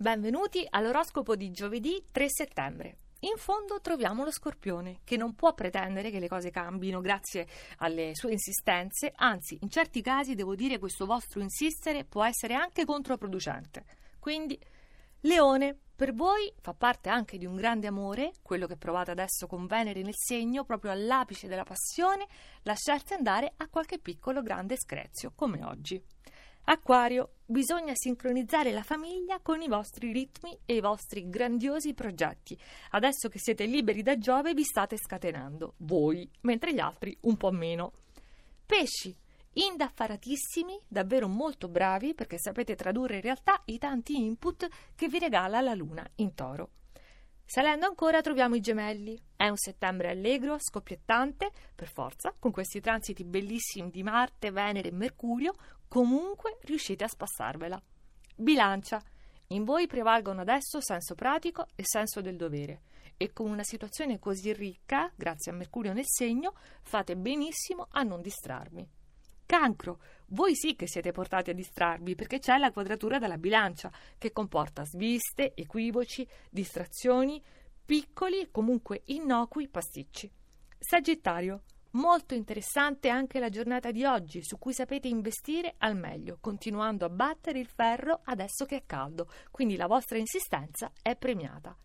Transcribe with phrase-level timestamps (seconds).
[0.00, 2.96] Benvenuti all'oroscopo di giovedì 3 settembre.
[3.18, 7.46] In fondo troviamo lo scorpione, che non può pretendere che le cose cambino grazie
[7.80, 12.86] alle sue insistenze, anzi, in certi casi devo dire questo vostro insistere può essere anche
[12.86, 13.84] controproducente.
[14.18, 14.58] Quindi,
[15.20, 19.66] Leone, per voi fa parte anche di un grande amore, quello che provate adesso con
[19.66, 22.26] Venere nel segno, proprio all'apice della passione,
[22.62, 26.02] lasciarsi andare a qualche piccolo grande screzio, come oggi.
[26.70, 32.56] Acquario, bisogna sincronizzare la famiglia con i vostri ritmi e i vostri grandiosi progetti.
[32.90, 37.50] Adesso che siete liberi da Giove vi state scatenando, voi, mentre gli altri un po'
[37.50, 37.92] meno.
[38.64, 39.12] Pesci,
[39.54, 45.60] indaffaratissimi, davvero molto bravi perché sapete tradurre in realtà i tanti input che vi regala
[45.60, 46.70] la luna in toro.
[47.44, 49.20] Salendo ancora troviamo i gemelli.
[49.40, 54.92] È un settembre allegro, scoppiettante, per forza, con questi transiti bellissimi di Marte, Venere e
[54.92, 55.54] Mercurio,
[55.88, 57.82] comunque riuscite a spassarvela.
[58.36, 59.02] Bilancia.
[59.46, 62.82] In voi prevalgono adesso senso pratico e senso del dovere
[63.16, 68.20] e con una situazione così ricca, grazie a Mercurio nel segno, fate benissimo a non
[68.20, 68.86] distrarmi.
[69.46, 74.32] Cancro, voi sì che siete portati a distrarvi perché c'è la quadratura della bilancia che
[74.32, 77.42] comporta sviste, equivoci, distrazioni,
[77.90, 80.30] piccoli e comunque innocui pasticci.
[80.78, 81.62] Sagittario,
[81.94, 87.08] Molto interessante anche la giornata di oggi, su cui sapete investire al meglio, continuando a
[87.08, 91.76] battere il ferro adesso che è caldo, quindi la vostra insistenza è premiata.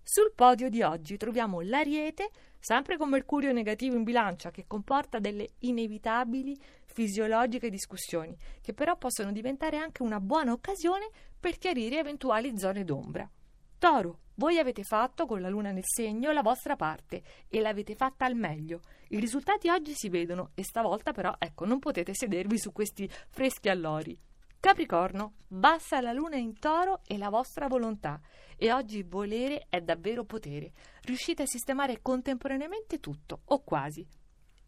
[0.00, 5.54] Sul podio di oggi troviamo l'Ariete, sempre con Mercurio negativo in bilancia, che comporta delle
[5.58, 11.08] inevitabili fisiologiche discussioni, che però possono diventare anche una buona occasione
[11.40, 13.28] per chiarire eventuali zone d'ombra.
[13.76, 18.24] Toro, voi avete fatto con la luna nel segno la vostra parte e l'avete fatta
[18.24, 18.82] al meglio.
[19.08, 23.68] I risultati oggi si vedono e stavolta però, ecco, non potete sedervi su questi freschi
[23.68, 24.16] allori.
[24.60, 28.20] Capricorno, bassa la luna in toro e la vostra volontà
[28.56, 30.72] e oggi volere è davvero potere.
[31.02, 34.06] Riuscite a sistemare contemporaneamente tutto, o quasi.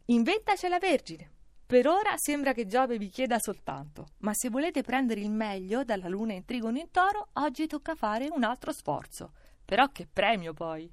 [0.06, 1.30] Inventaci la Vergine.
[1.64, 6.08] Per ora sembra che Giove vi chieda soltanto, ma se volete prendere il meglio dalla
[6.08, 9.30] luna in trigono in toro, oggi tocca fare un altro sforzo.
[9.70, 10.92] Però che premio poi!